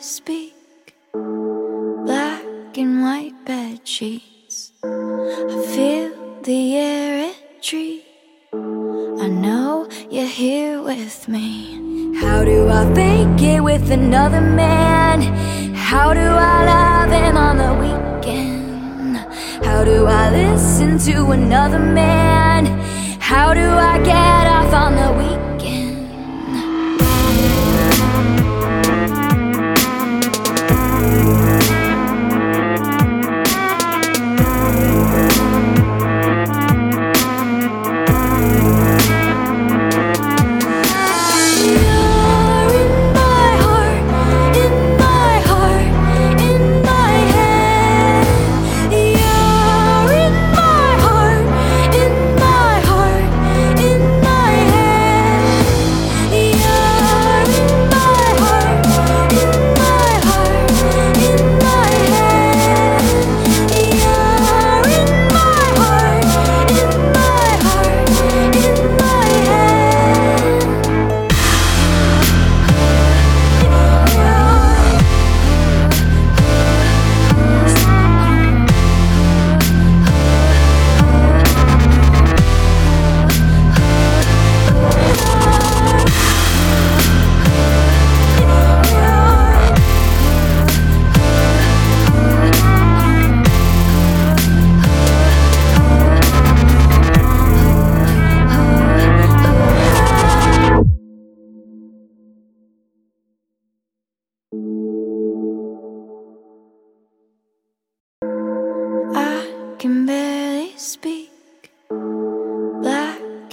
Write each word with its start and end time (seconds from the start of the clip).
speak. 0.00 0.54
Black 1.12 2.78
and 2.78 3.02
white 3.02 3.34
bed 3.44 3.86
sheets. 3.86 4.72
I 4.82 5.64
feel 5.74 6.42
the 6.42 6.76
air 6.76 7.32
retreat. 7.54 8.04
I 8.52 9.28
know 9.28 9.88
you're 10.10 10.24
here 10.26 10.82
with 10.82 11.28
me. 11.28 12.14
How 12.18 12.44
do 12.44 12.68
I 12.68 12.94
fake 12.94 13.42
it 13.42 13.60
with 13.60 13.90
another 13.90 14.40
man? 14.40 15.20
How 15.74 16.14
do 16.14 16.20
I 16.20 16.64
love 16.72 17.10
him 17.10 17.36
on 17.36 17.56
the 17.58 17.74
weekend? 17.84 19.16
How 19.66 19.84
do 19.84 20.06
I 20.06 20.30
listen 20.30 20.98
to 21.12 21.32
another 21.32 21.78
man? 21.78 22.66
How 23.20 23.52
do 23.52 23.68
I 23.68 23.98
get 24.02 24.46
off 24.46 24.72
on 24.72 24.94
the 24.96 25.12
weekend? 25.18 25.49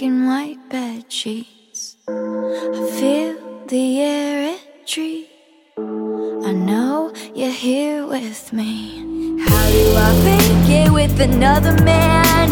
And 0.00 0.28
white 0.28 0.68
bed 0.70 1.12
sheets. 1.12 1.96
I 2.06 2.90
feel 2.98 3.66
the 3.66 4.00
air 4.00 4.56
retreat. 4.80 5.28
I 5.76 6.52
know 6.52 7.12
you're 7.34 7.50
here 7.50 8.06
with 8.06 8.52
me. 8.52 9.40
How 9.40 9.68
do 9.68 9.94
I 9.96 10.10
fake 10.22 10.86
it 10.86 10.92
with 10.92 11.20
another 11.20 11.82
man? 11.82 12.48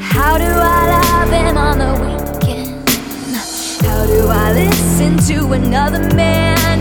How 0.00 0.36
do 0.36 0.44
I 0.44 0.80
love 0.94 1.30
him 1.30 1.56
on 1.56 1.78
the 1.78 1.92
weekend? 2.04 2.86
How 3.86 4.04
do 4.04 4.26
I 4.28 4.52
listen 4.52 5.16
to 5.28 5.52
another 5.54 6.14
man? 6.14 6.71